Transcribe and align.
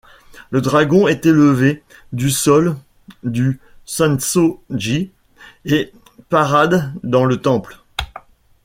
Le 0.49 0.61
dragon 0.61 1.07
est 1.07 1.27
élevé 1.27 1.83
du 2.11 2.31
sol 2.31 2.75
du 3.21 3.59
Sensō-ji 3.87 5.11
et 5.65 5.93
parade 6.27 6.91
dans 7.03 7.25
le 7.25 7.37
temple. 7.39 7.77